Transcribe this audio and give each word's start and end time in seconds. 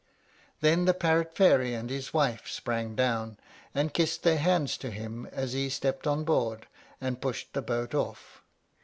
Then 0.61 0.85
the 0.85 0.95
parrot 0.95 1.35
fairy 1.35 1.75
and 1.75 1.91
his 1.91 2.11
wife 2.11 2.47
sprang 2.47 2.95
down, 2.95 3.37
and 3.75 3.93
kissed 3.93 4.23
their 4.23 4.39
hands 4.39 4.75
to 4.77 4.89
him 4.89 5.27
as 5.27 5.53
he 5.53 5.69
stepped 5.69 6.07
on 6.07 6.23
board, 6.23 6.65
and 6.99 7.21
pushed 7.21 7.53
the 7.53 7.61
boat 7.61 7.93
off. 7.93 8.41